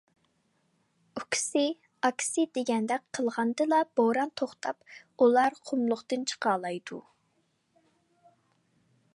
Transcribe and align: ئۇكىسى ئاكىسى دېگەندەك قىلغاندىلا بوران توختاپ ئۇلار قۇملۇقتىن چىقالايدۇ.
ئۇكىسى 1.19 1.65
ئاكىسى 2.07 2.45
دېگەندەك 2.59 3.05
قىلغاندىلا 3.17 3.81
بوران 4.01 4.33
توختاپ 4.43 4.97
ئۇلار 5.27 5.59
قۇملۇقتىن 5.71 6.27
چىقالايدۇ. 6.33 7.03